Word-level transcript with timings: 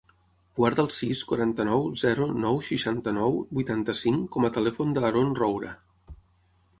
Guarda 0.59 0.81
el 0.83 0.87
sis, 0.93 1.19
quaranta-nou, 1.31 1.83
zero, 2.03 2.25
nou, 2.45 2.57
seixanta-nou, 2.69 3.37
vuitanta-cinc 3.57 4.23
com 4.37 4.49
a 4.49 4.51
telèfon 4.57 4.97
de 4.97 5.05
l'Haron 5.05 5.31
Roura. 5.41 5.75